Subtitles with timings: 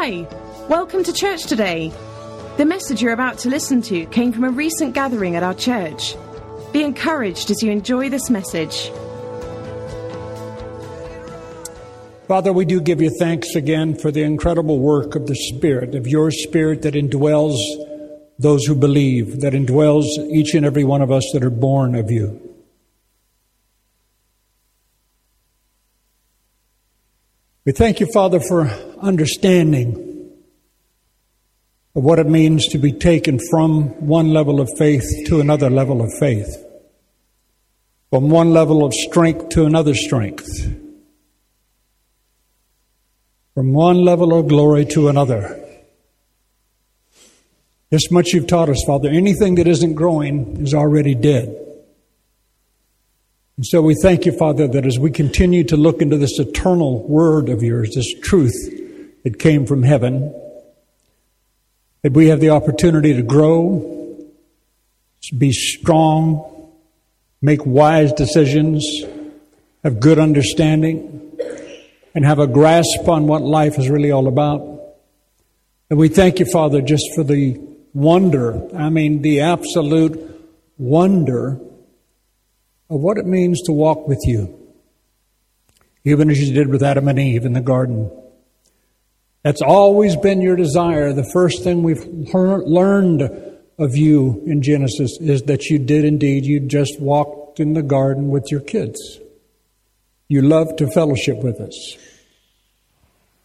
[0.00, 0.28] Hi,
[0.68, 1.92] welcome to church today.
[2.56, 6.14] The message you're about to listen to came from a recent gathering at our church.
[6.72, 8.92] Be encouraged as you enjoy this message.
[12.28, 16.06] Father, we do give you thanks again for the incredible work of the Spirit, of
[16.06, 17.58] your Spirit that indwells
[18.38, 22.08] those who believe, that indwells each and every one of us that are born of
[22.08, 22.47] you.
[27.68, 28.66] We thank you, Father, for
[28.98, 30.32] understanding
[31.94, 36.00] of what it means to be taken from one level of faith to another level
[36.00, 36.64] of faith,
[38.08, 40.48] from one level of strength to another strength,
[43.52, 45.62] from one level of glory to another.
[47.90, 49.10] This much you've taught us, Father.
[49.10, 51.67] Anything that isn't growing is already dead.
[53.58, 57.02] And so we thank you, Father, that as we continue to look into this eternal
[57.08, 58.54] word of yours, this truth
[59.24, 60.32] that came from heaven,
[62.02, 64.16] that we have the opportunity to grow,
[65.36, 66.70] be strong,
[67.42, 68.86] make wise decisions,
[69.82, 71.36] have good understanding,
[72.14, 74.60] and have a grasp on what life is really all about.
[75.90, 77.60] And we thank you, Father, just for the
[77.92, 80.16] wonder, I mean, the absolute
[80.78, 81.58] wonder
[82.90, 84.58] of what it means to walk with you,
[86.04, 88.10] even as you did with Adam and Eve in the garden.
[89.42, 91.12] That's always been your desire.
[91.12, 93.22] The first thing we've learned
[93.78, 98.28] of you in Genesis is that you did indeed, you just walked in the garden
[98.28, 99.20] with your kids.
[100.26, 101.96] You love to fellowship with us.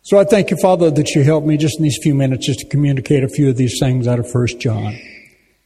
[0.01, 2.59] So I thank you, Father, that you helped me just in these few minutes just
[2.59, 4.99] to communicate a few of these things out of First John.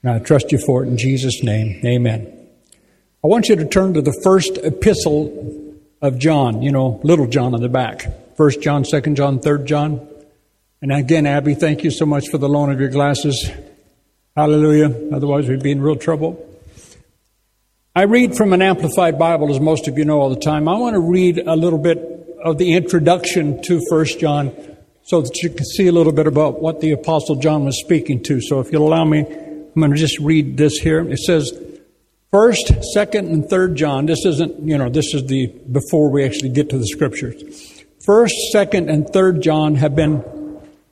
[0.04, 1.82] And I trust you for it in Jesus' name.
[1.84, 2.37] Amen.
[3.28, 7.54] I want you to turn to the first epistle of John, you know, little John
[7.54, 8.38] on the back.
[8.38, 10.08] First John, second John, third John.
[10.82, 13.52] And again, Abby, thank you so much for the loan of your glasses.
[14.34, 15.14] Hallelujah.
[15.14, 16.42] Otherwise, we'd be in real trouble.
[17.94, 20.70] I read from an amplified Bible, as most of you know all the time.
[20.70, 21.98] I want to read a little bit
[22.42, 24.56] of the introduction to First John
[25.04, 28.24] so that you can see a little bit about what the Apostle John was speaking
[28.24, 28.40] to.
[28.40, 31.02] So if you'll allow me, I'm going to just read this here.
[31.02, 31.52] It says,
[32.32, 34.06] First, second, and third John.
[34.06, 37.86] This isn't, you know, this is the before we actually get to the scriptures.
[38.06, 40.24] First, second, and third John have been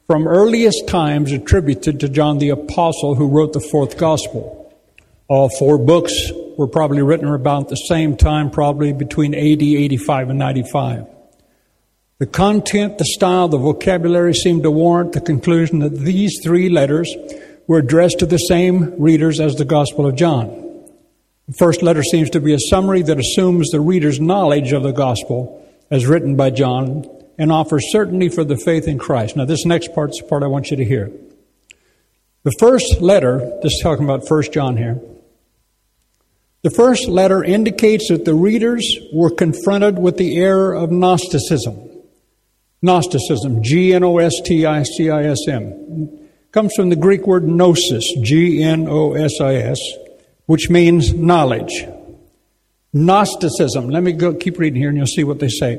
[0.08, 4.74] from earliest times attributed to John the Apostle who wrote the fourth gospel.
[5.28, 6.14] All four books
[6.58, 11.08] were probably written about the same time, probably between AD 85 and 95.
[12.20, 17.14] The content, the style, the vocabulary seemed to warrant the conclusion that these three letters
[17.68, 20.65] were addressed to the same readers as the Gospel of John.
[21.48, 24.92] The first letter seems to be a summary that assumes the reader's knowledge of the
[24.92, 27.08] gospel as written by John
[27.38, 29.36] and offers certainty for the faith in Christ.
[29.36, 31.12] Now, this next part's the part I want you to hear.
[32.44, 35.00] The first letter, this is talking about First John here,
[36.64, 41.92] the first letter indicates that the readers were confronted with the error of Gnosticism.
[42.82, 47.28] Gnosticism, G N O S T I C I S M, comes from the Greek
[47.28, 49.80] word gnosis, G N O S I S
[50.46, 51.86] which means knowledge.
[52.94, 53.90] Gnosticism.
[53.90, 55.76] Let me go keep reading here and you'll see what they say.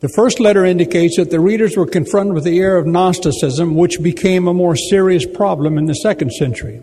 [0.00, 4.02] The first letter indicates that the readers were confronted with the error of Gnosticism, which
[4.02, 6.82] became a more serious problem in the second century.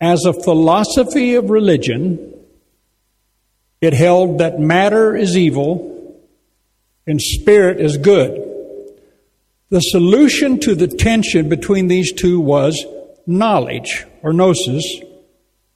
[0.00, 2.34] As a philosophy of religion,
[3.80, 5.90] it held that matter is evil
[7.06, 8.46] and spirit is good.
[9.70, 12.84] The solution to the tension between these two was
[13.26, 14.84] knowledge or gnosis,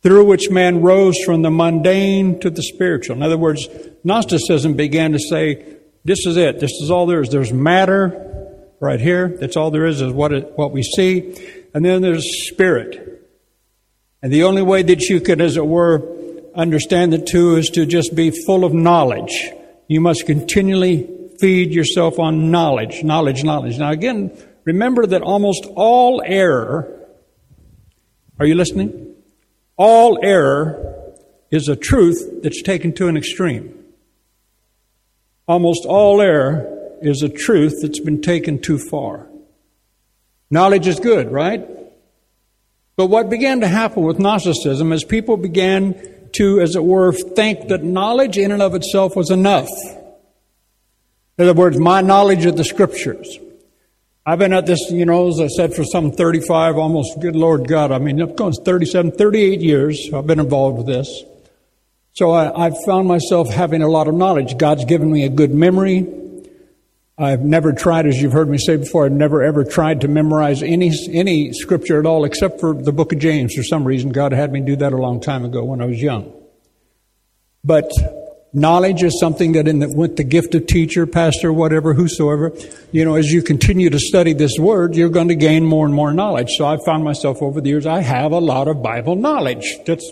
[0.04, 3.16] through which man rose from the mundane to the spiritual.
[3.16, 3.66] In other words,
[4.04, 6.60] Gnosticism began to say, this is it.
[6.60, 7.30] This is all there is.
[7.30, 9.28] There's matter right here.
[9.28, 11.34] That's all there is, is what, it, what we see.
[11.72, 13.26] And then there's spirit.
[14.22, 16.06] And the only way that you could, as it were,
[16.54, 19.50] understand the two is to just be full of knowledge.
[19.88, 21.08] You must continually
[21.40, 23.78] feed yourself on knowledge, knowledge, knowledge.
[23.78, 27.08] Now again, remember that almost all error,
[28.38, 29.13] are you listening?
[29.76, 31.14] All error
[31.50, 33.84] is a truth that's taken to an extreme.
[35.46, 39.28] Almost all error is a truth that's been taken too far.
[40.50, 41.68] Knowledge is good, right?
[42.96, 45.94] But what began to happen with Gnosticism is people began
[46.34, 49.68] to, as it were, think that knowledge in and of itself was enough.
[51.36, 53.38] In other words, my knowledge of the scriptures,
[54.26, 57.68] I've been at this, you know, as I said, for some 35, almost, good Lord
[57.68, 61.22] God, I mean, it goes 37, 38 years I've been involved with this.
[62.14, 64.56] So I, I've found myself having a lot of knowledge.
[64.56, 66.06] God's given me a good memory.
[67.18, 70.62] I've never tried, as you've heard me say before, I've never ever tried to memorize
[70.62, 73.54] any, any scripture at all except for the book of James.
[73.54, 76.00] For some reason, God had me do that a long time ago when I was
[76.00, 76.32] young.
[77.62, 77.90] But
[78.54, 82.52] knowledge is something that in the, with the gift of teacher, pastor, whatever, whosoever,
[82.92, 85.94] you know, as you continue to study this word, you're going to gain more and
[85.94, 86.50] more knowledge.
[86.56, 89.76] So I've found myself over the years, I have a lot of Bible knowledge.
[89.84, 90.10] That's,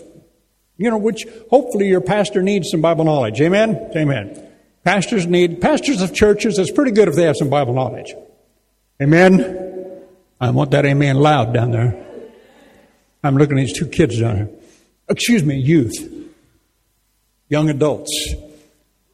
[0.77, 3.41] you know, which hopefully your pastor needs some Bible knowledge.
[3.41, 3.91] Amen?
[3.95, 4.49] Amen.
[4.83, 8.13] Pastors need, pastors of churches, it's pretty good if they have some Bible knowledge.
[9.01, 10.01] Amen?
[10.41, 12.05] I want that amen loud down there.
[13.23, 14.49] I'm looking at these two kids down here.
[15.07, 16.22] Excuse me, youth.
[17.53, 18.33] Young adults.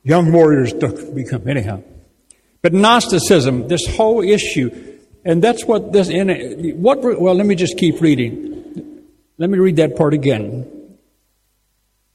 [0.01, 1.83] Young warriors become, anyhow.
[2.61, 4.69] But Gnosticism, this whole issue,
[5.25, 6.35] and that's what this, in uh,
[6.77, 9.03] what, well, let me just keep reading.
[9.37, 10.65] Let me read that part again.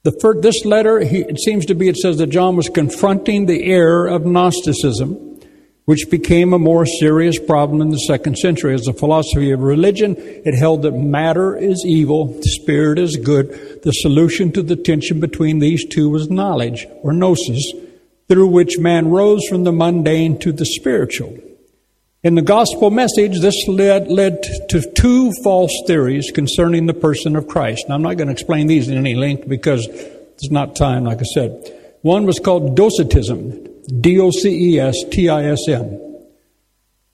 [0.05, 3.45] The first, this letter, he, it seems to be, it says that John was confronting
[3.45, 5.34] the error of Gnosticism,
[5.85, 8.75] which became a more serious problem in the second century.
[8.75, 13.83] As a philosophy of religion, it held that matter is evil, spirit is good.
[13.83, 17.73] The solution to the tension between these two was knowledge, or gnosis,
[18.29, 21.39] through which man rose from the mundane to the spiritual.
[22.23, 27.47] In the gospel message, this led, led to two false theories concerning the person of
[27.47, 27.85] Christ.
[27.87, 31.19] Now, I'm not going to explain these in any length because it's not time, like
[31.19, 31.71] I said.
[32.01, 35.99] One was called Docetism, D O C E S T I S M,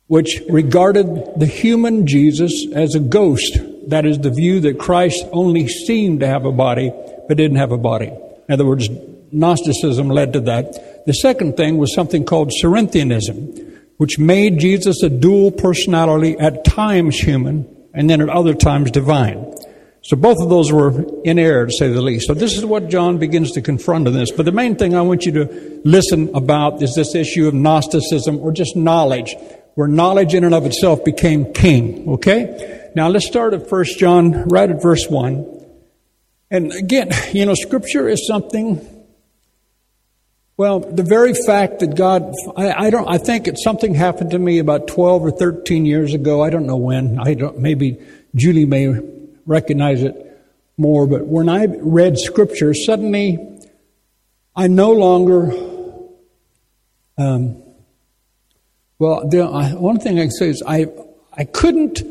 [0.06, 1.06] which regarded
[1.37, 3.58] the human Jesus as a ghost.
[3.88, 6.93] That is the view that Christ only seemed to have a body,
[7.28, 8.06] but didn't have a body.
[8.49, 8.88] In other words,
[9.32, 11.06] Gnosticism led to that.
[11.06, 13.70] The second thing was something called Cerinthianism
[14.00, 19.55] which made Jesus a dual personality, at times human, and then at other times divine.
[20.02, 22.26] So both of those were in error, to say the least.
[22.26, 24.31] So this is what John begins to confront in this.
[24.31, 28.38] But the main thing I want you to listen about is this issue of Gnosticism
[28.38, 29.37] or just knowledge,
[29.75, 32.08] where knowledge in and of itself became king.
[32.08, 32.91] Okay?
[32.97, 35.67] Now let's start at First John, right at verse 1.
[36.50, 39.00] And again, you know, Scripture is something
[40.56, 44.38] well, the very fact that God, I, I, don't, I think it's something happened to
[44.38, 46.43] me about 12 or 13 years ago.
[46.43, 47.19] I don't know when.
[47.19, 47.97] I don't, maybe
[48.35, 48.93] Julie may
[49.46, 50.14] recognize it
[50.76, 53.38] more, but when I read scripture, suddenly
[54.56, 55.52] I no longer,
[57.19, 57.62] um,
[58.98, 59.46] well, the,
[59.78, 60.87] one thing I can say is I,
[61.32, 62.02] I couldn't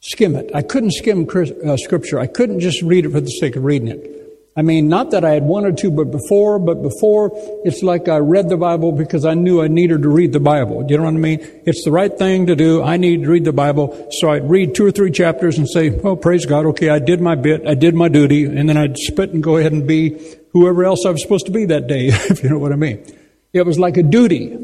[0.00, 0.50] skim it.
[0.54, 2.18] I couldn't skim uh, scripture.
[2.18, 4.23] I couldn't just read it for the sake of reading it.
[4.56, 7.32] I mean, not that I had wanted to, but before, but before,
[7.64, 10.84] it's like I read the Bible because I knew I needed to read the Bible.
[10.88, 11.40] You know what I mean?
[11.66, 12.80] It's the right thing to do.
[12.80, 14.08] I need to read the Bible.
[14.12, 16.66] So I'd read two or three chapters and say, oh, praise God.
[16.66, 17.66] Okay, I did my bit.
[17.66, 18.44] I did my duty.
[18.44, 20.22] And then I'd spit and go ahead and be
[20.52, 23.04] whoever else I was supposed to be that day, if you know what I mean.
[23.52, 24.56] It was like a duty.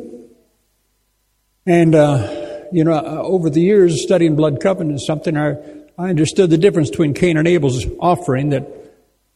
[1.66, 5.56] And, uh, you know, uh, over the years studying blood covenant and something I,
[5.98, 8.80] I understood the difference between Cain and Abel's offering that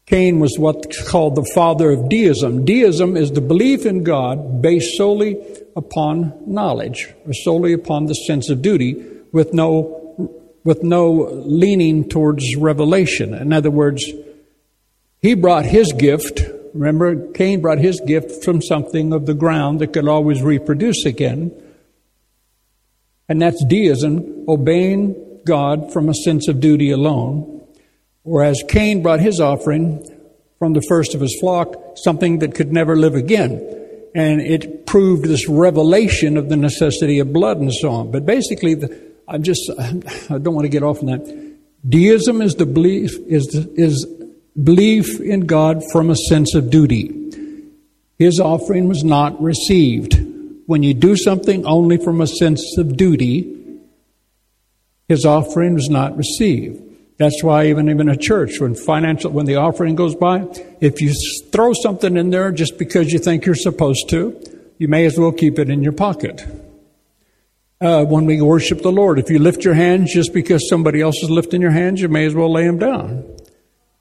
[0.06, 2.64] Cain was what's called the father of deism.
[2.64, 5.42] Deism is the belief in God based solely
[5.74, 9.02] upon knowledge, or solely upon the sense of duty,
[9.32, 10.00] with no
[10.62, 11.12] with no
[11.44, 13.34] leaning towards revelation.
[13.34, 14.02] In other words,
[15.20, 16.40] he brought his gift.
[16.72, 21.52] Remember, Cain brought his gift from something of the ground that could always reproduce again.
[23.28, 27.53] And that's deism, obeying God from a sense of duty alone.
[28.24, 30.10] Whereas Cain brought his offering
[30.58, 33.52] from the first of his flock, something that could never live again.
[34.14, 38.10] And it proved this revelation of the necessity of blood and so on.
[38.10, 41.52] But basically, the, I'm just, I don't want to get off on that.
[41.86, 44.06] Deism is the belief, is, is
[44.60, 47.20] belief in God from a sense of duty.
[48.18, 50.14] His offering was not received.
[50.66, 53.80] When you do something only from a sense of duty,
[55.08, 56.83] his offering was not received.
[57.16, 60.46] That's why even in a church, when financial, when the offering goes by,
[60.80, 61.12] if you
[61.52, 64.40] throw something in there just because you think you're supposed to,
[64.78, 66.44] you may as well keep it in your pocket.
[67.80, 71.22] Uh, when we worship the Lord, if you lift your hands just because somebody else
[71.22, 73.24] is lifting your hands, you may as well lay them down.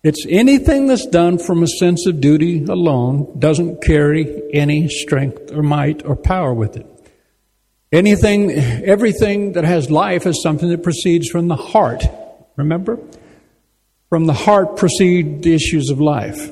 [0.03, 5.63] It's anything that's done from a sense of duty alone doesn't carry any strength or
[5.63, 6.87] might or power with it.
[7.91, 12.03] Anything, everything that has life is something that proceeds from the heart.
[12.55, 12.99] Remember?
[14.09, 16.51] From the heart proceed the issues of life.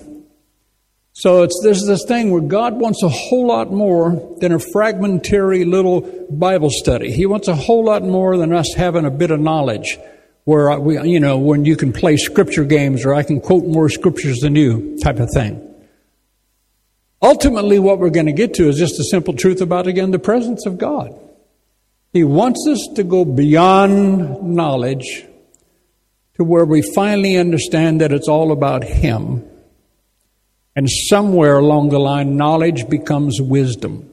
[1.13, 5.65] So it's there's this thing where God wants a whole lot more than a fragmentary
[5.65, 7.11] little Bible study.
[7.11, 9.97] He wants a whole lot more than us having a bit of knowledge
[10.45, 13.89] where we, you know, when you can play scripture games or I can quote more
[13.89, 15.67] scriptures than you type of thing.
[17.21, 20.17] Ultimately, what we're going to get to is just the simple truth about, again, the
[20.17, 21.13] presence of God.
[22.13, 25.27] He wants us to go beyond knowledge
[26.41, 29.47] to where we finally understand that it's all about Him.
[30.75, 34.09] And somewhere along the line, knowledge becomes wisdom.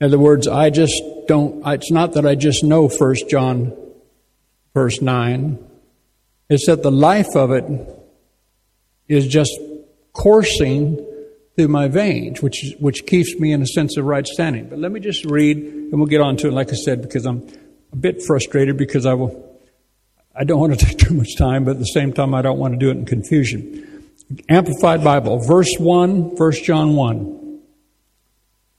[0.00, 3.76] In other words, I just don't, it's not that I just know 1 John
[4.74, 5.58] verse 9.
[6.48, 7.64] It's that the life of it
[9.08, 9.58] is just
[10.12, 11.04] coursing
[11.56, 14.68] through my veins, which, which keeps me in a sense of right standing.
[14.68, 17.26] But let me just read, and we'll get on to it, like I said, because
[17.26, 17.48] I'm
[17.92, 19.49] a bit frustrated because I will,
[20.40, 22.58] I don't want to take too much time, but at the same time, I don't
[22.58, 24.06] want to do it in confusion.
[24.48, 27.60] Amplified Bible, verse 1, 1 John 1.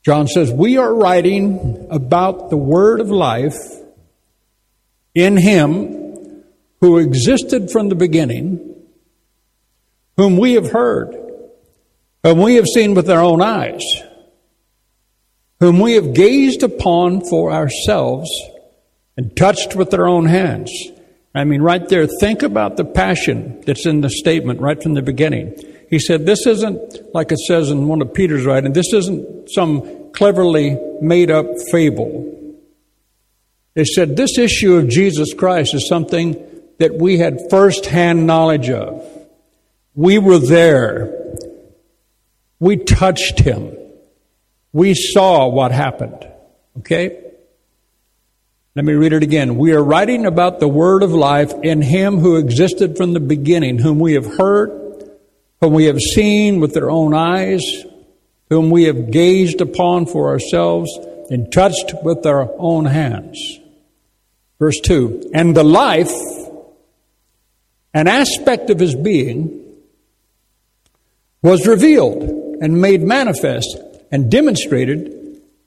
[0.03, 3.59] John says, We are writing about the word of life
[5.13, 6.43] in him
[6.79, 8.75] who existed from the beginning,
[10.17, 11.15] whom we have heard,
[12.23, 13.83] whom we have seen with our own eyes,
[15.59, 18.31] whom we have gazed upon for ourselves
[19.15, 20.71] and touched with our own hands.
[21.33, 25.01] I mean, right there, think about the passion that's in the statement right from the
[25.01, 25.55] beginning.
[25.89, 30.11] He said, This isn't, like it says in one of Peter's writing, this isn't some
[30.11, 32.27] cleverly made up fable.
[33.73, 36.35] They said, This issue of Jesus Christ is something
[36.79, 39.07] that we had first hand knowledge of.
[39.95, 41.17] We were there.
[42.59, 43.75] We touched him.
[44.73, 46.27] We saw what happened.
[46.79, 47.30] Okay?
[48.73, 49.57] Let me read it again.
[49.57, 53.79] We are writing about the word of life in him who existed from the beginning,
[53.79, 55.09] whom we have heard,
[55.59, 57.61] whom we have seen with their own eyes,
[58.49, 60.89] whom we have gazed upon for ourselves
[61.29, 63.59] and touched with our own hands.
[64.57, 66.13] Verse 2 And the life,
[67.93, 69.65] an aspect of his being,
[71.41, 72.23] was revealed
[72.61, 73.77] and made manifest
[74.13, 75.20] and demonstrated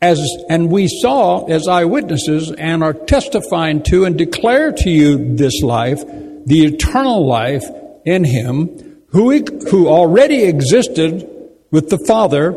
[0.04, 0.20] as,
[0.50, 6.04] and we saw as eyewitnesses and are testifying to and declare to you this life,
[6.44, 7.64] the eternal life
[8.04, 11.26] in Him, who, who already existed
[11.70, 12.50] with the Father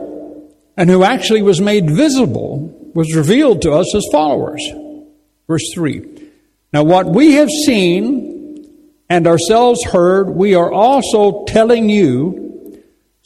[0.76, 4.62] and who actually was made visible, was revealed to us as followers.
[5.48, 6.06] Verse 3.
[6.74, 12.47] Now, what we have seen and ourselves heard, we are also telling you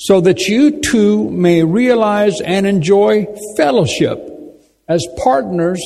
[0.03, 4.19] so that you too may realize and enjoy fellowship
[4.87, 5.79] as partners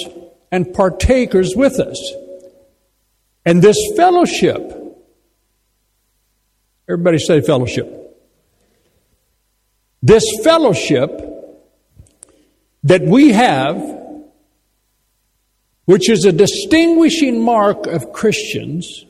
[0.53, 2.13] and partakers with us.
[3.45, 4.71] And this fellowship,
[6.87, 7.91] everybody say fellowship.
[10.01, 11.11] This fellowship
[12.83, 13.83] that we have,
[15.83, 19.05] which is a distinguishing mark of Christians,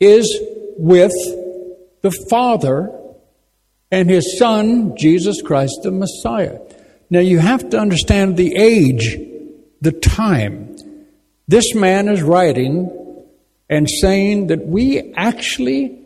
[0.00, 0.38] is
[0.76, 1.12] with
[2.02, 2.92] the Father
[3.90, 6.58] and his son, Jesus Christ the Messiah.
[7.10, 9.16] Now you have to understand the age,
[9.80, 10.76] the time.
[11.46, 12.90] This man is writing
[13.68, 16.00] and saying that we actually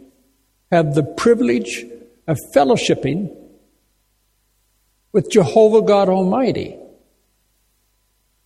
[0.71, 1.85] have the privilege
[2.27, 3.35] of fellowshipping
[5.13, 6.77] with Jehovah God Almighty.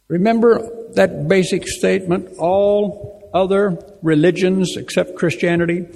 [0.08, 5.86] Remember that basic statement all other religions except Christianity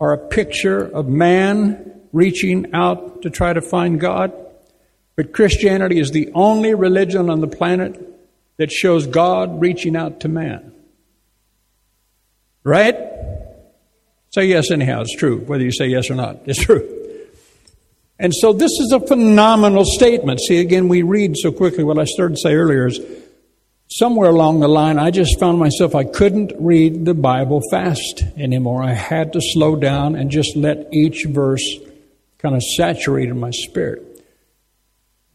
[0.00, 4.32] are a picture of man reaching out to try to find God.
[5.16, 8.00] But Christianity is the only religion on the planet
[8.56, 10.72] that shows God reaching out to man.
[12.62, 12.96] Right?
[14.30, 15.00] Say yes, anyhow.
[15.02, 15.38] It's true.
[15.40, 16.96] Whether you say yes or not, it's true.
[18.18, 20.40] And so this is a phenomenal statement.
[20.40, 21.84] See, again, we read so quickly.
[21.84, 23.00] What I started to say earlier is
[23.88, 28.82] somewhere along the line, I just found myself, I couldn't read the Bible fast anymore.
[28.82, 31.62] I had to slow down and just let each verse
[32.40, 34.06] kind of saturated my spirit.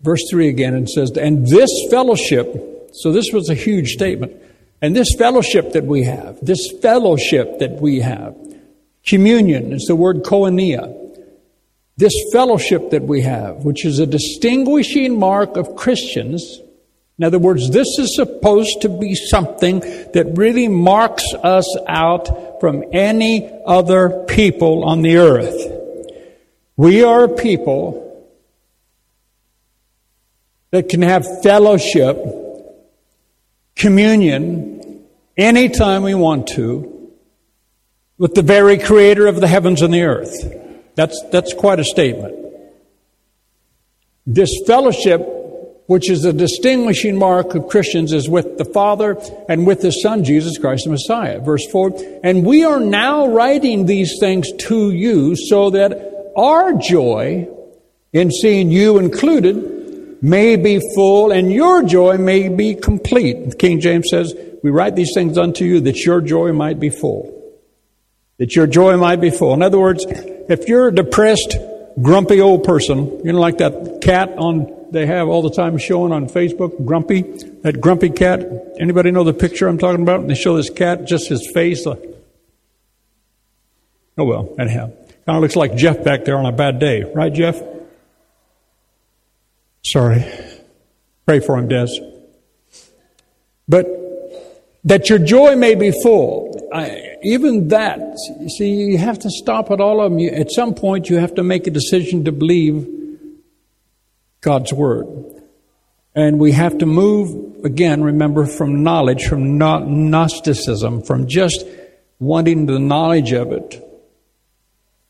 [0.01, 4.33] Verse 3 again, and says, And this fellowship, so this was a huge statement,
[4.81, 8.35] and this fellowship that we have, this fellowship that we have,
[9.05, 11.01] communion is the word koinonia.
[11.97, 16.59] This fellowship that we have, which is a distinguishing mark of Christians,
[17.17, 22.83] in other words, this is supposed to be something that really marks us out from
[22.91, 25.74] any other people on the earth.
[26.77, 28.01] We are a people
[30.71, 32.17] that can have fellowship,
[33.75, 35.05] communion,
[35.37, 37.11] anytime we want to,
[38.17, 40.33] with the very creator of the heavens and the earth.
[40.95, 42.35] That's, that's quite a statement.
[44.25, 45.21] This fellowship,
[45.87, 49.17] which is a distinguishing mark of Christians, is with the Father
[49.47, 51.39] and with His Son, Jesus Christ the Messiah.
[51.39, 57.47] Verse 4 And we are now writing these things to you so that our joy
[58.13, 63.59] in seeing you included may be full and your joy may be complete.
[63.59, 67.31] King James says, We write these things unto you that your joy might be full.
[68.37, 69.53] That your joy might be full.
[69.53, 71.57] In other words, if you're a depressed,
[72.01, 76.13] grumpy old person, you know, like that cat on they have all the time showing
[76.13, 77.23] on Facebook, Grumpy,
[77.63, 78.47] that grumpy cat.
[78.79, 80.25] Anybody know the picture I'm talking about?
[80.27, 81.85] They show this cat, just his face.
[81.85, 81.97] oh
[84.17, 84.91] well, anyhow.
[85.25, 87.61] Kind of looks like Jeff back there on a bad day, right, Jeff?
[89.83, 90.25] Sorry.
[91.25, 91.87] Pray for him, Des.
[93.67, 93.87] But
[94.83, 96.69] that your joy may be full.
[96.71, 97.99] I, even that,
[98.57, 100.19] see, you have to stop at all of them.
[100.19, 102.87] You, at some point, you have to make a decision to believe
[104.41, 105.07] God's Word.
[106.13, 111.65] And we have to move, again, remember, from knowledge, from Gnosticism, from just
[112.19, 113.81] wanting the knowledge of it,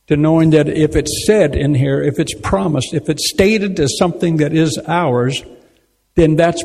[0.08, 3.98] to knowing that if it's said in here, if it's promised, if it's stated as
[3.98, 5.44] something that is ours,
[6.16, 6.64] then that's,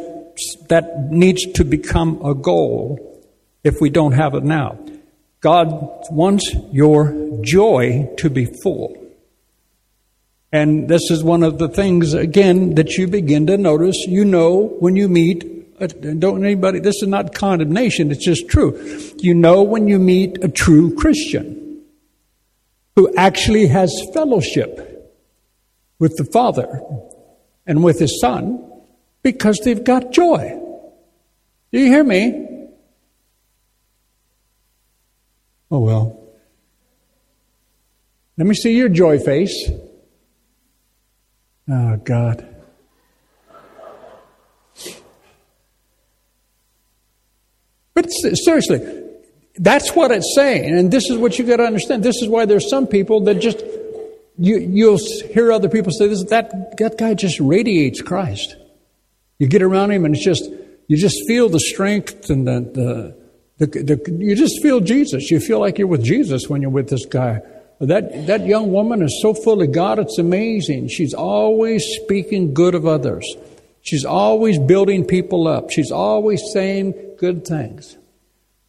[0.69, 3.25] that needs to become a goal
[3.65, 4.79] if we don't have it now.
[5.41, 5.69] God
[6.11, 8.97] wants your joy to be full.
[10.53, 13.97] And this is one of the things, again, that you begin to notice.
[14.07, 15.45] You know when you meet,
[15.81, 19.15] uh, don't anybody, this is not condemnation, it's just true.
[19.19, 21.60] You know when you meet a true Christian
[23.00, 25.11] who actually has fellowship
[25.99, 26.83] with the Father
[27.66, 28.62] and with His Son
[29.23, 30.61] because they've got joy.
[31.73, 32.69] Do you hear me?
[35.71, 36.23] Oh well.
[38.37, 39.71] Let me see your joy face.
[41.71, 42.47] Oh, God.
[47.95, 49.10] But seriously,
[49.61, 50.76] that's what it's saying.
[50.76, 52.02] And this is what you got to understand.
[52.02, 53.62] This is why there's some people that just,
[54.38, 54.99] you, you'll
[55.33, 58.57] hear other people say this, that, that guy just radiates Christ.
[59.38, 60.50] You get around him and it's just,
[60.87, 63.14] you just feel the strength and the,
[63.59, 65.31] the, the, the you just feel Jesus.
[65.31, 67.43] You feel like you're with Jesus when you're with this guy.
[67.80, 70.89] That, that young woman is so full of God, it's amazing.
[70.89, 73.26] She's always speaking good of others.
[73.82, 75.71] She's always building people up.
[75.71, 77.97] She's always saying good things.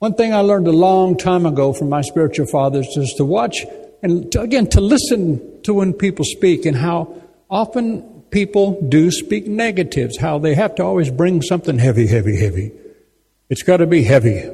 [0.02, 3.68] One thing I learned a long time ago from my spiritual fathers is to watch
[4.02, 9.46] and to, again to listen to when people speak and how often people do speak
[9.46, 12.72] negatives, how they have to always bring something heavy, heavy, heavy.
[13.52, 14.50] It's got to be heavy.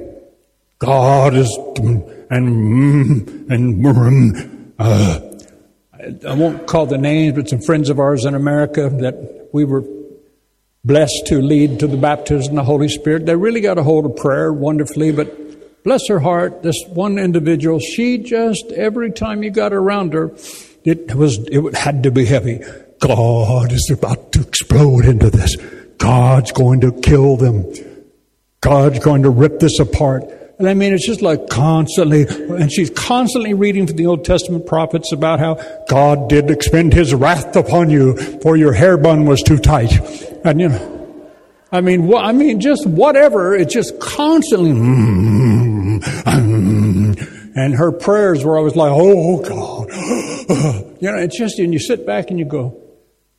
[0.79, 1.57] God is
[2.29, 5.19] and and uh,
[6.27, 9.85] I won't call the names, but some friends of ours in America that we were
[10.87, 13.25] blessed to lead to the baptism of the Holy Spirit.
[13.25, 17.79] They really got a hold of prayer wonderfully, but bless her heart, this one individual,
[17.79, 20.31] she just every time you got around her,
[20.85, 22.61] it was it had to be heavy.
[22.99, 25.57] God is about to explode into this.
[25.97, 27.65] God's going to kill them.
[28.61, 30.23] God's going to rip this apart.
[30.59, 34.65] And I mean, it's just like constantly, and she's constantly reading from the Old Testament
[34.65, 35.55] prophets about how
[35.87, 39.93] God did expend his wrath upon you for your hair bun was too tight.
[40.43, 40.97] And you know,
[41.71, 46.01] I mean, I mean, just whatever, it's just constantly, mm,
[47.55, 49.89] and her prayers were always like, oh God.
[50.99, 52.81] you know, it's just, and you sit back and you go,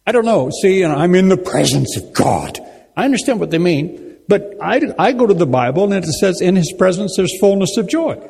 [0.06, 2.60] I don't know, see, and I'm in the presence of God.
[2.96, 4.07] I understand what they mean.
[4.28, 7.78] But I, I go to the Bible and it says, in his presence there's fullness
[7.78, 8.22] of joy.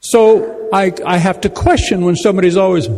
[0.00, 2.88] So I, I have to question when somebody's always,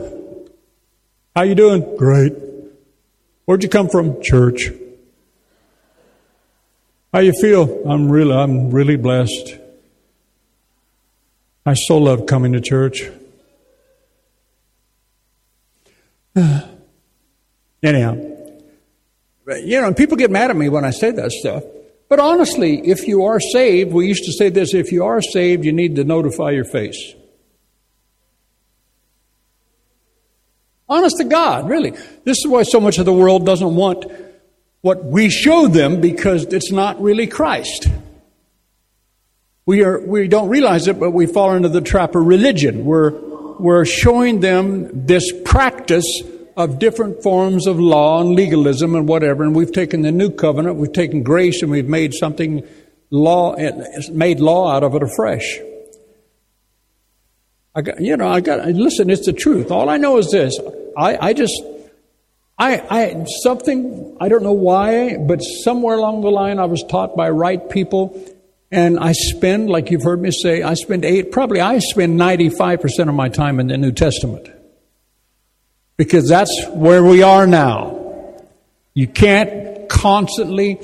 [1.36, 1.96] how you doing?
[1.96, 2.32] Great.
[3.44, 4.22] Where'd you come from?
[4.22, 4.70] Church.
[7.12, 7.82] How you feel?
[7.86, 9.56] I'm really, I'm really blessed.
[11.66, 13.02] I so love coming to church.
[17.82, 18.14] Anyhow,
[19.62, 21.64] you know, people get mad at me when I say that stuff.
[22.10, 25.64] But honestly, if you are saved, we used to say this if you are saved,
[25.64, 27.14] you need to notify your face.
[30.88, 31.92] Honest to God, really.
[32.24, 34.06] This is why so much of the world doesn't want
[34.80, 37.86] what we show them because it's not really Christ.
[39.64, 42.84] We, are, we don't realize it, but we fall into the trap of religion.
[42.84, 43.12] We're,
[43.60, 46.06] we're showing them this practice
[46.64, 50.76] of different forms of law and legalism and whatever, and we've taken the new covenant,
[50.76, 52.66] we've taken grace, and we've made something
[53.10, 53.56] law,
[54.12, 55.58] made law out of it afresh.
[57.74, 59.70] I got, you know, I got, listen, it's the truth.
[59.70, 60.58] All I know is this.
[60.96, 61.62] I, I just,
[62.58, 67.16] I, I, something, I don't know why, but somewhere along the line I was taught
[67.16, 68.20] by right people,
[68.72, 73.08] and I spend, like you've heard me say, I spend eight, probably I spend 95%
[73.08, 74.48] of my time in the New Testament.
[76.00, 78.40] Because that's where we are now.
[78.94, 80.80] You can't constantly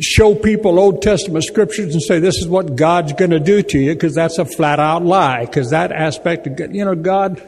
[0.00, 3.78] show people Old Testament scriptures and say this is what God's going to do to
[3.78, 5.44] you because that's a flat out lie.
[5.44, 7.40] Because that aspect of you know God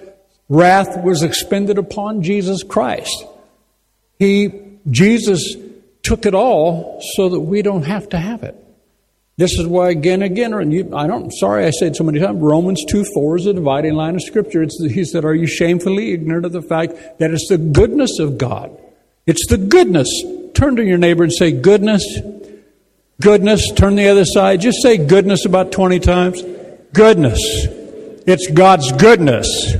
[0.49, 3.25] wrath was expended upon Jesus Christ.
[4.21, 4.53] He
[4.89, 5.57] Jesus
[6.05, 8.55] took it all so that we don't have to have it.
[9.39, 12.41] This is why again and again, you, I don't, sorry I said so many times,
[12.41, 14.63] Romans 2 4 is a dividing line of Scripture.
[14.63, 18.39] It's he said, Are you shamefully ignorant of the fact that it's the goodness of
[18.39, 18.77] God?
[19.27, 20.09] It's the goodness.
[20.55, 22.19] Turn to your neighbor and say, Goodness.
[23.21, 23.73] Goodness.
[23.73, 24.61] Turn the other side.
[24.63, 26.43] Just say goodness about 20 times.
[26.95, 27.41] Goodness.
[28.27, 29.75] It's God's goodness.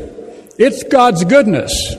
[0.59, 1.97] It's God's goodness.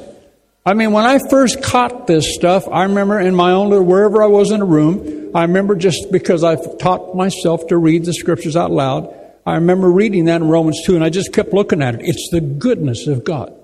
[0.68, 4.22] I mean, when I first caught this stuff, I remember in my own little, wherever
[4.22, 8.14] I was in a room, I remember just because I've taught myself to read the
[8.14, 11.82] scriptures out loud, I remember reading that in Romans 2 and I just kept looking
[11.82, 12.02] at it.
[12.04, 13.58] It's the goodness of God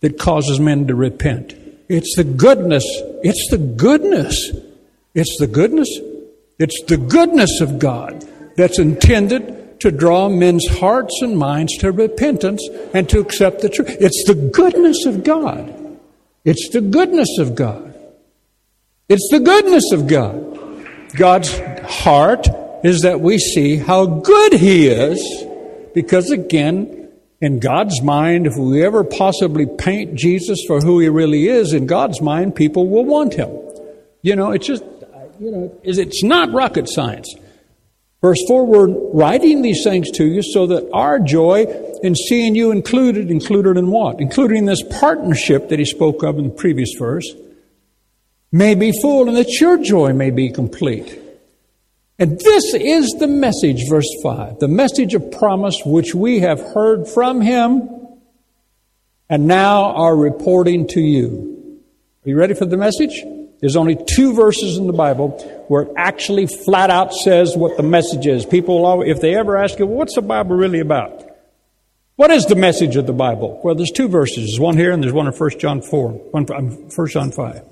[0.00, 1.54] that causes men to repent.
[1.88, 2.84] It's the goodness.
[3.22, 4.50] It's the goodness.
[5.14, 5.88] It's the goodness.
[6.58, 8.22] It's the goodness of God
[8.58, 13.96] that's intended to draw men's hearts and minds to repentance and to accept the truth.
[13.98, 15.79] It's the goodness of God.
[16.50, 17.94] It's the goodness of God.
[19.08, 20.84] It's the goodness of God.
[21.14, 22.48] God's heart
[22.82, 25.44] is that we see how good He is,
[25.94, 27.08] because again,
[27.40, 31.86] in God's mind, if we ever possibly paint Jesus for who He really is, in
[31.86, 33.56] God's mind, people will want Him.
[34.22, 34.82] You know, it's just,
[35.38, 37.32] you know, it's not rocket science.
[38.20, 41.64] Verse 4, we're writing these things to you so that our joy
[42.02, 44.20] in seeing you included, included in what?
[44.20, 47.34] Including this partnership that he spoke of in the previous verse,
[48.52, 51.18] may be full and that your joy may be complete.
[52.18, 57.08] And this is the message, verse 5, the message of promise which we have heard
[57.08, 57.88] from him
[59.30, 61.80] and now are reporting to you.
[62.26, 63.24] Are you ready for the message?
[63.60, 65.30] There's only two verses in the Bible
[65.68, 68.46] where it actually flat out says what the message is.
[68.46, 71.26] People, always, if they ever ask you, well, what's the Bible really about?
[72.16, 73.60] What is the message of the Bible?
[73.62, 74.48] Well, there's two verses.
[74.48, 77.62] There's one here and there's one in 1 John 4, 1 um, John 5.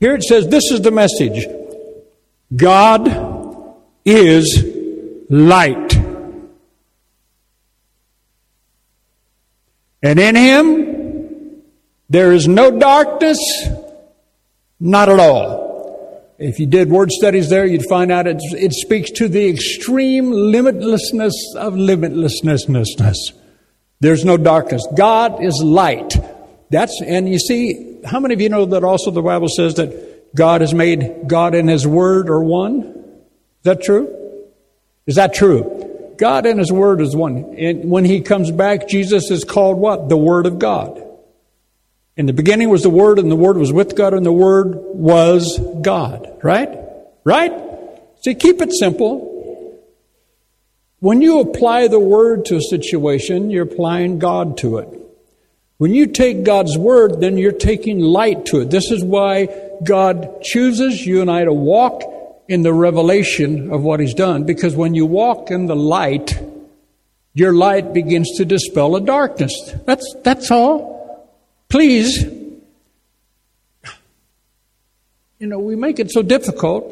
[0.00, 1.46] Here it says, this is the message.
[2.54, 3.08] God
[4.04, 4.64] is
[5.30, 5.94] light.
[10.02, 11.62] And in him,
[12.10, 13.38] there is no darkness,
[14.82, 16.34] not at all.
[16.38, 20.32] If you did word studies there, you'd find out it, it speaks to the extreme
[20.32, 23.32] limitlessness of limitlessness.
[24.00, 24.84] There's no darkness.
[24.96, 26.16] God is light.
[26.70, 30.34] That's, and you see, how many of you know that also the Bible says that
[30.34, 32.80] God has made God and His Word are one?
[32.82, 34.48] Is that true?
[35.06, 36.14] Is that true?
[36.18, 37.54] God and His Word is one.
[37.56, 40.08] And when He comes back, Jesus is called what?
[40.08, 41.11] The Word of God.
[42.16, 44.74] In the beginning was the Word, and the Word was with God, and the Word
[44.76, 46.38] was God.
[46.42, 46.78] Right?
[47.24, 47.52] Right?
[48.22, 49.30] See, keep it simple.
[51.00, 55.02] When you apply the Word to a situation, you're applying God to it.
[55.82, 58.70] When you take God's word, then you're taking light to it.
[58.70, 59.48] This is why
[59.82, 62.04] God chooses you and I to walk
[62.48, 66.40] in the revelation of what He's done, because when you walk in the light,
[67.34, 69.72] your light begins to dispel a darkness.
[69.84, 70.91] That's, that's all.
[71.72, 72.22] Please.
[75.38, 76.84] You know, we make it so difficult,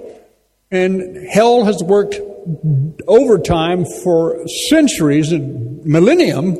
[0.72, 2.16] and hell has worked
[3.06, 6.56] overtime for centuries and millennium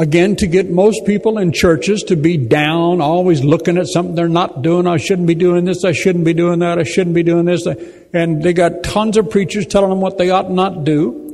[0.00, 4.28] Again, to get most people in churches to be down, always looking at something they're
[4.28, 4.86] not doing.
[4.86, 5.84] I shouldn't be doing this.
[5.84, 6.78] I shouldn't be doing that.
[6.78, 7.66] I shouldn't be doing this.
[8.14, 11.27] And they got tons of preachers telling them what they ought not do.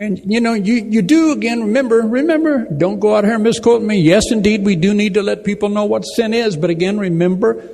[0.00, 3.82] And you know, you, you do again, remember, remember, don't go out here and misquote
[3.82, 4.00] me.
[4.00, 6.56] Yes, indeed, we do need to let people know what sin is.
[6.56, 7.68] But again, remember,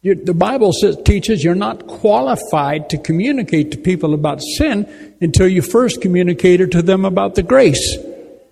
[0.00, 5.46] you, the Bible says, teaches you're not qualified to communicate to people about sin until
[5.46, 7.98] you first communicated to them about the grace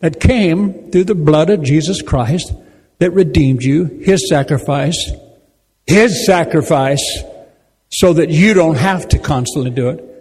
[0.01, 2.53] that came through the blood of Jesus Christ
[2.99, 5.13] that redeemed you, His sacrifice,
[5.87, 7.23] His sacrifice,
[7.91, 10.12] so that you don't have to constantly do it.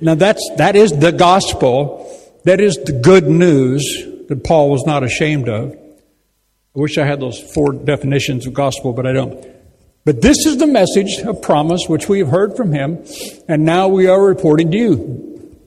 [0.00, 2.06] Now that's, that is the gospel.
[2.44, 5.72] That is the good news that Paul was not ashamed of.
[5.72, 9.44] I wish I had those four definitions of gospel, but I don't.
[10.04, 13.04] But this is the message of promise which we have heard from him,
[13.48, 15.58] and now we are reporting to you.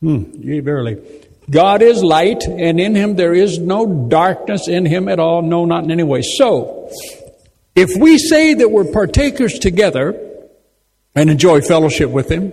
[0.00, 1.02] Hmm, yea, verily.
[1.50, 5.64] God is light, and in him there is no darkness in him at all, no,
[5.64, 6.22] not in any way.
[6.22, 6.90] So,
[7.74, 10.20] if we say that we're partakers together
[11.14, 12.52] and enjoy fellowship with him,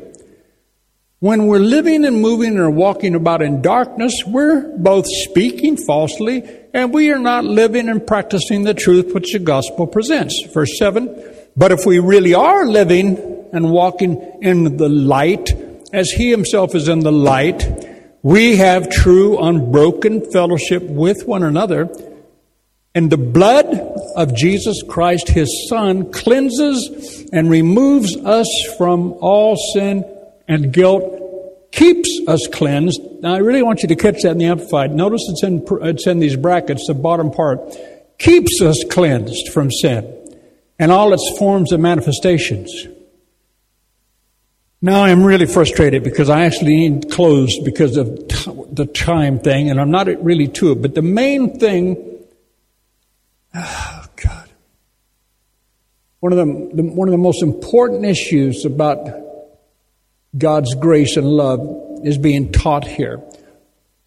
[1.21, 6.41] When we're living and moving and walking about in darkness, we're both speaking falsely
[6.73, 10.43] and we are not living and practicing the truth which the gospel presents.
[10.51, 11.15] Verse 7
[11.55, 13.19] But if we really are living
[13.53, 15.51] and walking in the light,
[15.93, 17.69] as he himself is in the light,
[18.23, 21.87] we have true, unbroken fellowship with one another.
[22.95, 23.67] And the blood
[24.15, 30.03] of Jesus Christ, his Son, cleanses and removes us from all sin
[30.47, 33.01] and guilt keeps us cleansed.
[33.21, 34.91] Now, I really want you to catch that in the Amplified.
[34.91, 37.59] Notice it's in, it's in these brackets, the bottom part.
[38.19, 40.17] Keeps us cleansed from sin
[40.77, 42.87] and all its forms and manifestations.
[44.81, 48.07] Now I'm really frustrated because I actually need closed because of
[48.75, 50.81] the time thing, and I'm not really to it.
[50.81, 52.25] But the main thing,
[53.55, 54.49] oh God,
[56.19, 59.07] one of the one of the most important issues about
[60.37, 61.59] God's grace and love
[62.03, 63.21] is being taught here.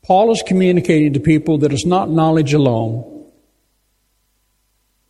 [0.02, 3.10] Paul is communicating to people that it's not knowledge alone.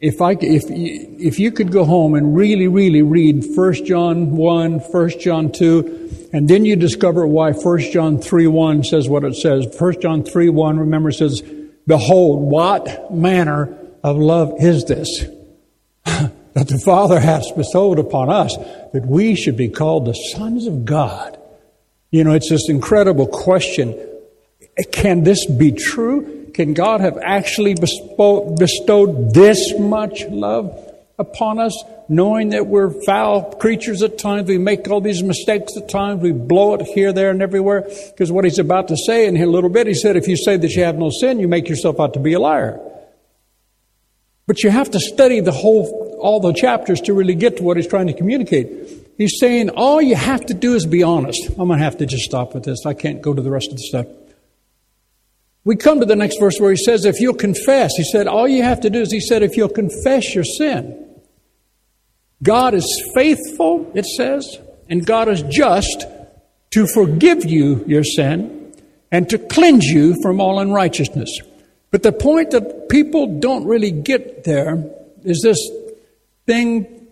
[0.01, 4.79] If I, if, if you could go home and really, really read 1 John 1,
[4.79, 9.35] 1 John 2, and then you discover why 1 John 3, 1 says what it
[9.35, 9.67] says.
[9.79, 11.43] 1 John 3, 1, remember says,
[11.87, 15.25] Behold, what manner of love is this?
[16.55, 18.57] that the Father has bestowed upon us
[18.93, 21.39] that we should be called the sons of God.
[22.11, 23.99] You know, it's this incredible question.
[24.93, 26.51] Can this be true?
[26.55, 31.77] Can God have actually bestowed this much love upon us,
[32.09, 34.49] knowing that we're foul creatures at times?
[34.49, 36.23] We make all these mistakes at times.
[36.23, 37.83] We blow it here, there, and everywhere.
[37.83, 40.57] Because what he's about to say in a little bit, he said, if you say
[40.57, 42.81] that you have no sin, you make yourself out to be a liar.
[44.47, 47.77] But you have to study the whole, all the chapters to really get to what
[47.77, 48.67] he's trying to communicate.
[49.19, 51.51] He's saying all you have to do is be honest.
[51.51, 52.87] I'm going to have to just stop with this.
[52.87, 54.07] I can't go to the rest of the stuff.
[55.65, 58.49] We come to the next verse where he says, if you'll confess, he said, all
[58.49, 61.11] you have to do is, he said, if you'll confess your sin.
[62.43, 64.59] God is faithful, it says,
[64.89, 66.07] and God is just
[66.71, 68.75] to forgive you your sin
[69.13, 71.39] and to cleanse you from all unrighteousness.
[71.91, 74.91] But the point that people don't really get there
[75.23, 75.59] is this
[76.47, 77.07] thing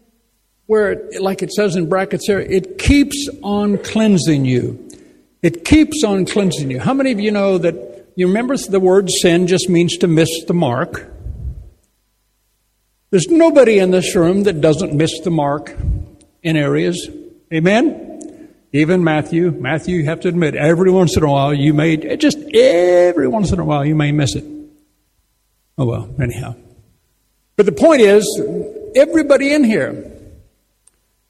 [0.66, 4.88] where, like it says in brackets there, it keeps on cleansing you.
[5.42, 6.80] It keeps on cleansing you.
[6.80, 10.44] How many of you know that you remember the word sin just means to miss
[10.46, 11.10] the mark?
[13.10, 15.76] There's nobody in this room that doesn't miss the mark
[16.42, 17.10] in areas.
[17.52, 18.48] Amen?
[18.72, 19.50] Even Matthew.
[19.50, 23.52] Matthew, you have to admit, every once in a while you may, just every once
[23.52, 24.44] in a while you may miss it.
[25.76, 26.54] Oh, well, anyhow.
[27.56, 28.24] But the point is,
[28.94, 30.10] everybody in here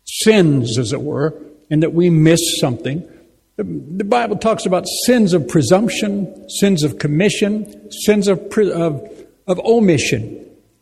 [0.05, 1.35] sins, as it were,
[1.70, 3.09] and that we miss something.
[3.57, 9.61] The, the Bible talks about sins of presumption, sins of commission, sins of, of, of
[9.61, 10.38] omission.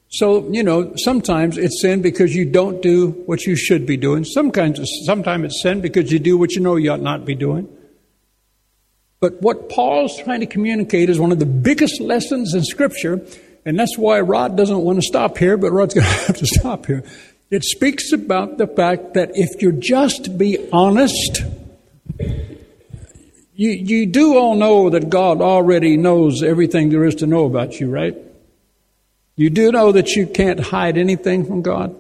[0.09, 4.25] So, you know, sometimes it's sin because you don't do what you should be doing.
[4.25, 7.69] Sometimes, sometimes it's sin because you do what you know you ought not be doing.
[9.21, 13.21] But what Paul's trying to communicate is one of the biggest lessons in Scripture
[13.65, 16.47] and that's why Rod doesn't want to stop here, but Rod's going to have to
[16.47, 17.05] stop here.
[17.51, 21.43] It speaks about the fact that if you're just be honest,
[23.55, 27.81] you, you do all know that God already knows everything there is to know about
[27.81, 28.17] you, right?
[29.37, 31.97] You do know that you can't hide anything from God?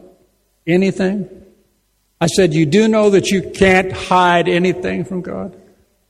[0.66, 1.28] Anything?
[2.20, 5.58] I said, you do know that you can't hide anything from God?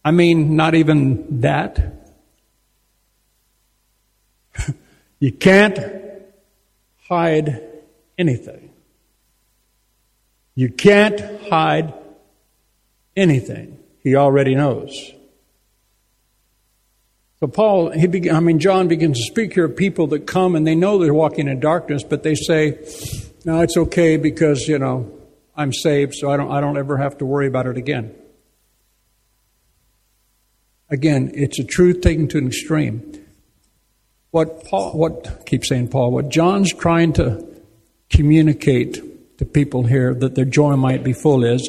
[0.05, 2.00] I mean, not even that.
[5.20, 5.78] You can't
[7.09, 7.62] hide
[8.18, 8.70] anything.
[10.54, 11.94] You can't hide
[13.14, 13.78] anything.
[14.02, 15.12] He already knows.
[17.38, 20.56] So Paul, he be, I mean, John begins to speak here of people that come
[20.56, 22.78] and they know they're walking in darkness, but they say,
[23.44, 25.11] "No, it's okay because you know
[25.56, 28.14] I'm saved, so I don't, I don't ever have to worry about it again."
[30.90, 33.24] Again, it's a truth taken to an extreme.
[34.31, 37.47] What Paul, what, keep saying Paul, what John's trying to
[38.09, 41.69] communicate to people here that their joy might be full is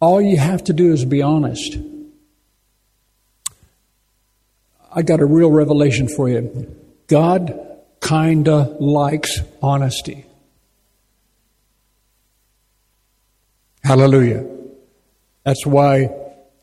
[0.00, 1.76] all you have to do is be honest.
[4.92, 6.74] I got a real revelation for you.
[7.06, 7.58] God
[8.00, 10.24] kinda likes honesty.
[13.84, 14.46] Hallelujah.
[15.44, 16.10] That's why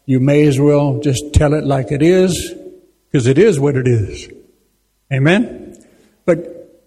[0.06, 2.54] you may as well just tell it like it is,
[3.10, 4.30] because it is what it is.
[5.12, 5.78] Amen?
[6.26, 6.82] But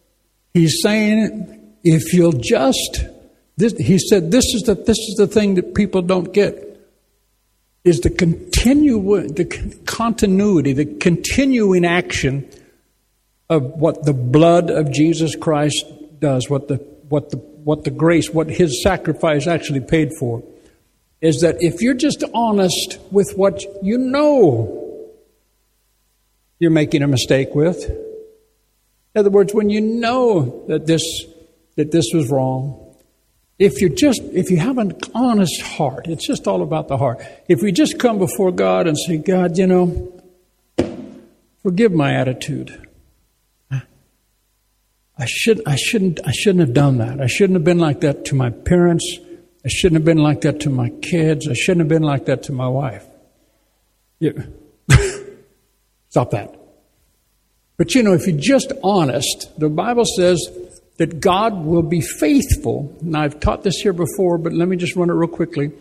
[0.53, 3.05] he's saying, if you'll just,
[3.57, 6.67] this, he said, this is, the, this is the thing that people don't get.
[7.85, 9.45] is the continue, the
[9.87, 12.49] continuity, the continuing action
[13.49, 15.85] of what the blood of Jesus Christ
[16.19, 16.77] does, what the,
[17.09, 20.43] what the, what the grace, what his sacrifice actually paid for,
[21.21, 25.09] is that if you're just honest with what you know
[26.59, 27.91] you're making a mistake with,
[29.15, 31.03] in other words, when you know that this,
[31.77, 32.91] that this was wrong,
[33.61, 37.23] if you just if you have an honest heart it's just all about the heart.
[37.47, 40.21] If we just come before god and say god you know
[41.63, 42.89] forgive my attitude.
[43.71, 47.21] I should i shouldn't i shouldn't have done that.
[47.21, 49.19] I shouldn't have been like that to my parents.
[49.63, 51.47] I shouldn't have been like that to my kids.
[51.47, 53.05] I shouldn't have been like that to my wife.
[54.19, 54.33] Yeah.
[56.09, 56.60] stop that
[57.81, 60.39] but you know if you're just honest the bible says
[61.01, 62.95] that God will be faithful.
[63.01, 65.73] Now, I've taught this here before, but let me just run it real quickly.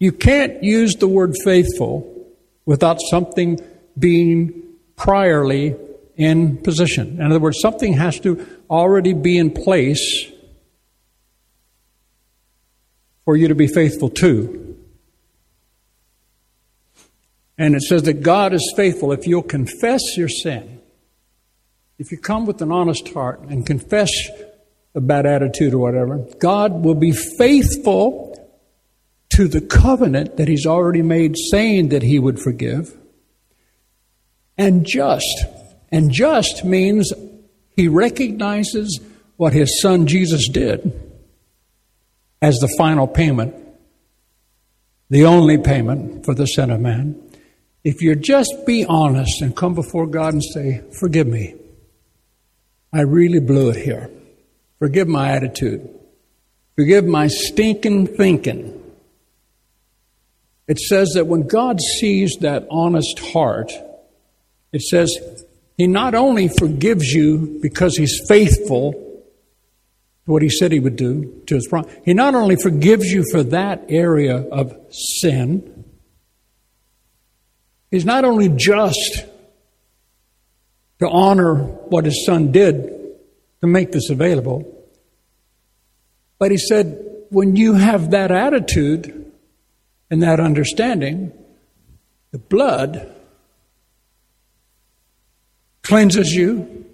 [0.00, 2.26] You can't use the word faithful
[2.66, 3.60] without something
[3.96, 4.60] being
[4.96, 5.78] priorly
[6.16, 7.20] in position.
[7.20, 10.26] In other words, something has to already be in place
[13.24, 14.61] for you to be faithful to.
[17.58, 20.82] And it says that God is faithful if you'll confess your sin
[22.02, 24.10] if you come with an honest heart and confess
[24.92, 28.36] a bad attitude or whatever, God will be faithful
[29.30, 32.96] to the covenant that He's already made, saying that He would forgive,
[34.58, 35.44] and just.
[35.92, 37.12] And just means
[37.76, 38.98] He recognizes
[39.36, 41.00] what His Son Jesus did
[42.40, 43.54] as the final payment,
[45.08, 47.22] the only payment for the sin of man.
[47.84, 51.54] If you just be honest and come before God and say, Forgive me.
[52.92, 54.10] I really blew it here.
[54.78, 55.88] Forgive my attitude.
[56.76, 58.78] Forgive my stinking thinking.
[60.68, 63.72] It says that when God sees that honest heart,
[64.72, 65.10] it says
[65.76, 71.42] He not only forgives you because He's faithful to what He said He would do
[71.46, 75.71] to His promise, He not only forgives you for that area of sin,
[77.92, 79.26] He's not only just
[80.98, 82.88] to honor what his son did
[83.60, 84.66] to make this available.
[86.38, 89.32] But he said, when you have that attitude
[90.10, 91.32] and that understanding,
[92.30, 93.14] the blood
[95.82, 96.86] cleanses you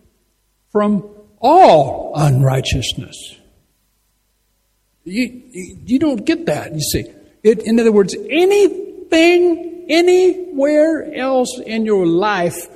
[0.72, 1.08] from
[1.38, 3.36] all unrighteousness.
[5.04, 5.42] You,
[5.86, 7.04] you don't get that, you see.
[7.42, 12.68] It, in other words, anything, anywhere else in your life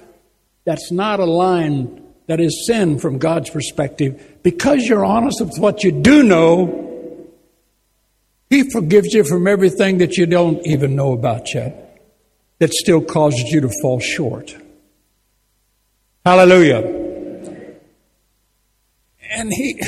[0.64, 5.82] that's not a line that is sin from God's perspective, because you're honest with what
[5.82, 7.28] you do know,
[8.48, 12.00] He forgives you from everything that you don't even know about yet,
[12.58, 14.56] that still causes you to fall short.
[16.24, 17.00] Hallelujah.
[19.30, 19.82] And He,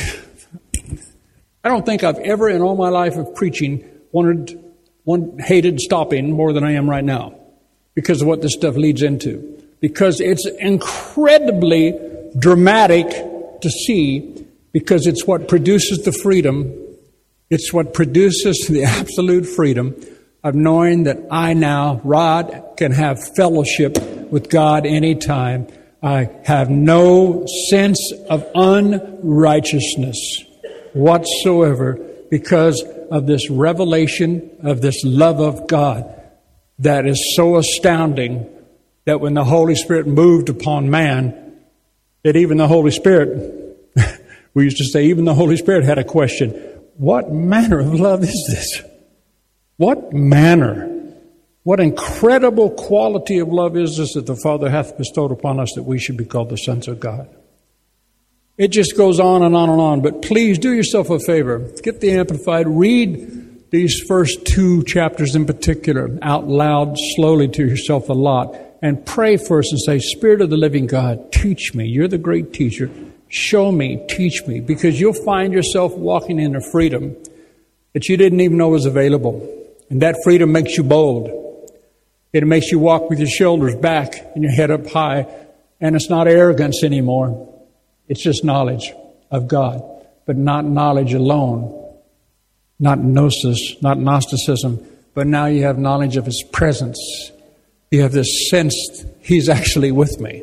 [1.63, 4.64] I don't think I've ever in all my life of preaching wanted,
[5.05, 7.35] one, hated stopping more than I am right now
[7.95, 11.93] because of what this stuff leads into because it's incredibly
[12.39, 13.07] dramatic
[13.61, 16.73] to see because it's what produces the freedom.
[17.51, 19.95] It's what produces the absolute freedom
[20.43, 23.99] of knowing that I now, Rod, can have fellowship
[24.31, 25.67] with God anytime.
[26.03, 30.45] I have no sense of unrighteousness
[30.95, 32.83] whatsoever because
[33.15, 36.13] of this revelation of this love of God
[36.81, 38.45] that is so astounding
[39.05, 41.61] that when the Holy Spirit moved upon man,
[42.25, 43.79] that even the Holy Spirit,
[44.55, 46.51] we used to say, even the Holy Spirit had a question
[46.97, 48.83] What manner of love is this?
[49.77, 50.91] What manner?
[51.63, 55.85] What incredible quality of love is this that the Father hath bestowed upon us that
[55.85, 57.29] we should be called the sons of God?
[58.57, 60.01] It just goes on and on and on.
[60.01, 61.59] But please do yourself a favor.
[61.83, 62.69] Get the Amplified.
[62.69, 69.05] Read these first two chapters in particular out loud, slowly to yourself a lot and
[69.07, 71.87] pray first and say, Spirit of the living God, teach me.
[71.87, 72.91] You're the great teacher.
[73.29, 77.17] Show me, teach me, because you'll find yourself walking in a freedom
[77.95, 79.41] that you didn't even know was available.
[79.89, 81.31] And that freedom makes you bold.
[82.35, 85.27] It makes you walk with your shoulders back and your head up high.
[85.81, 87.54] And it's not arrogance anymore.
[88.09, 88.93] It's just knowledge
[89.31, 89.83] of God,
[90.27, 91.81] but not knowledge alone.
[92.81, 94.85] Not gnosis, not Gnosticism,
[95.15, 96.99] but now you have knowledge of His presence
[97.95, 100.43] you have this sense He's actually with me.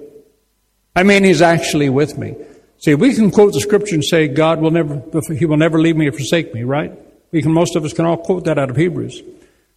[0.95, 2.35] I mean, He's actually with me.
[2.79, 5.03] See, we can quote the scripture and say, God will never,
[5.37, 6.97] He will never leave me or forsake me, right?
[7.31, 9.21] We can, most of us can all quote that out of Hebrews.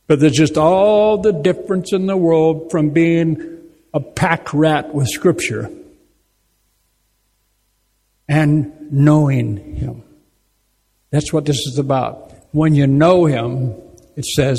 [0.06, 3.60] But there's just all the difference in the world from being
[3.92, 5.68] a pack rat with Scripture
[8.28, 10.02] and knowing Him.
[11.10, 12.32] That's what this is about.
[12.52, 13.74] When you know Him,
[14.16, 14.58] it says,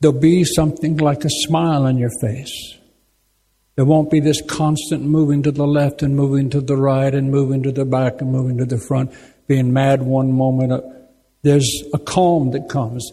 [0.00, 2.76] there'll be something like a smile on your face.
[3.76, 7.30] There won't be this constant moving to the left and moving to the right and
[7.30, 9.12] moving to the back and moving to the front,
[9.48, 10.72] being mad one moment.
[10.72, 10.80] Uh,
[11.42, 13.10] there's a calm that comes.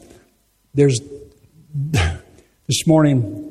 [0.73, 0.99] There's
[1.73, 3.50] this morning,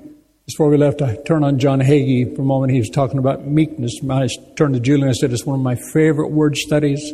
[0.55, 2.73] before we left, I turned on John Hagee for a moment.
[2.73, 4.01] He was talking about meekness.
[4.09, 7.13] I turned to Julie and I said, It's one of my favorite word studies,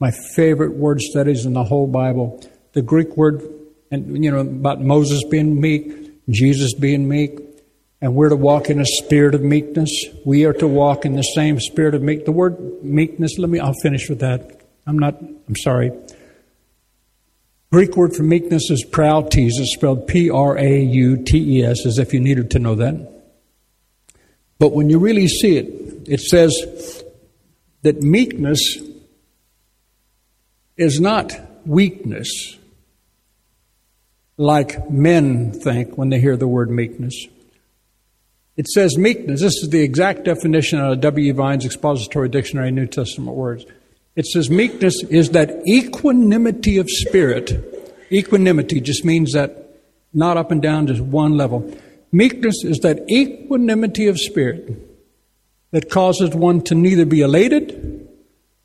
[0.00, 2.42] my favorite word studies in the whole Bible.
[2.72, 3.42] The Greek word,
[3.90, 7.38] and you know, about Moses being meek, Jesus being meek,
[8.00, 9.90] and we're to walk in a spirit of meekness.
[10.24, 12.24] We are to walk in the same spirit of meek.
[12.24, 14.62] The word meekness, let me, I'll finish with that.
[14.86, 15.92] I'm not, I'm sorry.
[17.70, 19.36] Greek word for meekness is prautes.
[19.36, 22.74] It's spelled P R A U T E S, as if you needed to know
[22.76, 23.12] that.
[24.58, 27.04] But when you really see it, it says
[27.82, 28.78] that meekness
[30.76, 31.32] is not
[31.66, 32.56] weakness
[34.38, 37.26] like men think when they hear the word meekness.
[38.56, 39.40] It says meekness.
[39.40, 41.32] This is the exact definition out of W.
[41.34, 43.66] Vine's Expository Dictionary, New Testament words.
[44.18, 47.52] It says meekness is that equanimity of spirit.
[48.10, 49.78] Equanimity just means that
[50.12, 51.72] not up and down, just one level.
[52.10, 54.76] Meekness is that equanimity of spirit
[55.70, 58.08] that causes one to neither be elated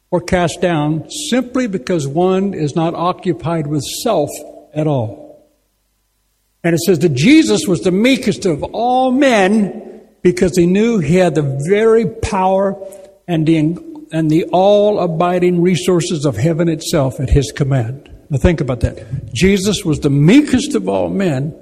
[0.09, 4.31] or cast down simply because one is not occupied with self
[4.73, 5.53] at all.
[6.63, 11.17] And it says that Jesus was the meekest of all men because he knew he
[11.17, 12.75] had the very power
[13.27, 18.09] and the, and the all abiding resources of heaven itself at his command.
[18.29, 19.33] Now think about that.
[19.33, 21.53] Jesus was the meekest of all men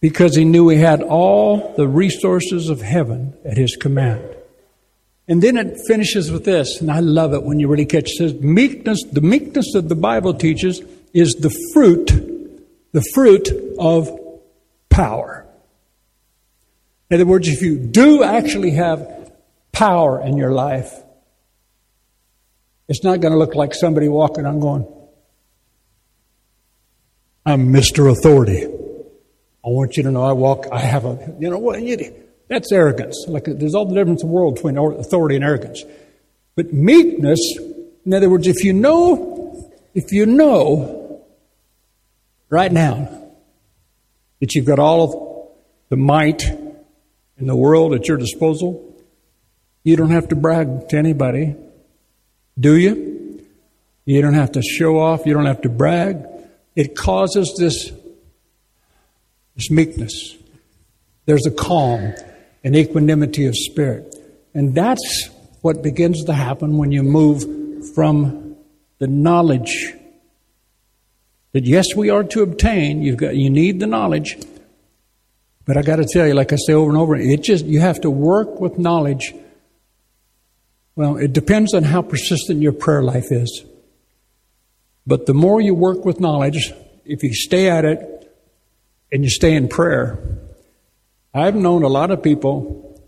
[0.00, 4.24] because he knew he had all the resources of heaven at his command.
[5.28, 8.16] And then it finishes with this, and I love it when you really catch it.
[8.16, 10.80] says meekness, the meekness that the Bible teaches
[11.12, 12.32] is the fruit
[12.92, 14.10] the fruit of
[14.90, 15.46] power.
[17.10, 19.32] In other words, if you do actually have
[19.72, 20.94] power in your life,
[22.92, 24.86] it's not going to look like somebody walking on going,
[27.46, 28.12] I'm Mr.
[28.12, 28.64] Authority.
[28.64, 31.80] I want you to know I walk, I have a, you know what,
[32.48, 33.24] that's arrogance.
[33.26, 35.82] Like there's all the difference in the world between authority and arrogance.
[36.54, 37.40] But meekness,
[38.04, 41.24] in other words, if you know, if you know
[42.50, 43.30] right now
[44.40, 45.48] that you've got all of
[45.88, 49.02] the might in the world at your disposal,
[49.82, 51.56] you don't have to brag to anybody,
[52.58, 53.44] do you?
[54.04, 56.26] You don't have to show off, you don't have to brag.
[56.74, 57.92] It causes this,
[59.54, 60.36] this meekness.
[61.26, 62.14] There's a calm,
[62.64, 64.16] an equanimity of spirit.
[64.54, 65.30] And that's
[65.60, 68.56] what begins to happen when you move from
[68.98, 69.94] the knowledge
[71.52, 73.02] that yes, we are to obtain.
[73.02, 74.38] You've got, you need the knowledge.
[75.64, 77.80] But I got to tell you, like I say over and over, it just, you
[77.80, 79.34] have to work with knowledge.
[80.94, 83.64] Well, it depends on how persistent your prayer life is.
[85.06, 86.72] But the more you work with knowledge,
[87.04, 88.32] if you stay at it
[89.10, 90.18] and you stay in prayer,
[91.34, 93.00] I've known a lot of people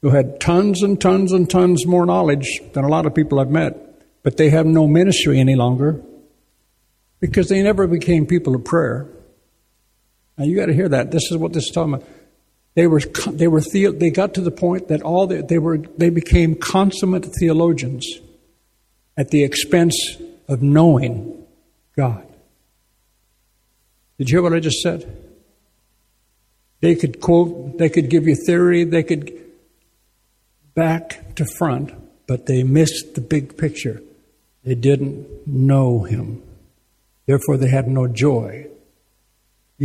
[0.00, 3.50] who had tons and tons and tons more knowledge than a lot of people I've
[3.50, 6.00] met, but they have no ministry any longer
[7.20, 9.08] because they never became people of prayer.
[10.36, 11.10] Now you got to hear that.
[11.10, 12.08] This is what this is talking about.
[12.74, 15.78] They were they were the, they got to the point that all the, they were
[15.78, 18.06] they became consummate theologians
[19.16, 20.16] at the expense
[20.48, 21.46] of knowing
[21.96, 22.26] God.
[24.18, 25.20] Did you hear what I just said?
[26.80, 29.40] They could quote, they could give you theory, they could
[30.74, 31.92] back to front,
[32.26, 34.02] but they missed the big picture.
[34.64, 36.42] They didn't know Him.
[37.26, 38.66] Therefore, they had no joy.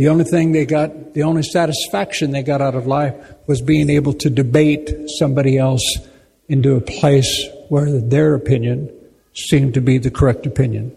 [0.00, 3.14] The only thing they got, the only satisfaction they got out of life
[3.46, 5.84] was being able to debate somebody else
[6.48, 8.90] into a place where their opinion
[9.34, 10.96] seemed to be the correct opinion.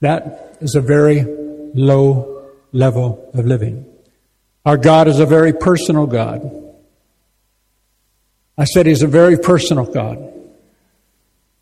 [0.00, 1.22] That is a very
[1.74, 3.86] low level of living.
[4.66, 6.74] Our God is a very personal God.
[8.58, 10.18] I said He's a very personal God.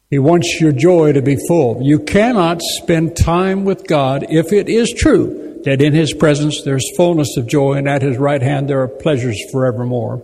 [0.08, 1.82] He wants your joy to be full.
[1.82, 6.96] You cannot spend time with God if it is true that in His presence there's
[6.96, 10.22] fullness of joy and at His right hand there are pleasures forevermore.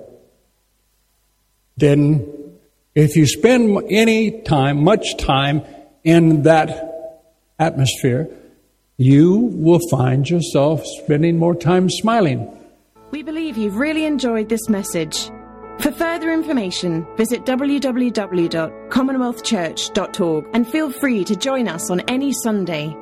[1.76, 2.34] Then,
[2.94, 5.62] if you spend any time, much time
[6.02, 7.24] in that
[7.58, 8.28] atmosphere,
[8.96, 12.52] you will find yourself spending more time smiling.
[13.12, 15.30] We believe you've really enjoyed this message.
[15.78, 22.96] For further information, visit www.commonwealthchurch.org and feel free to join us on any Sunday.